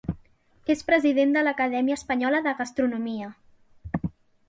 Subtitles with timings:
[0.75, 3.33] És president de l’Acadèmia Espanyola de Gastronomia.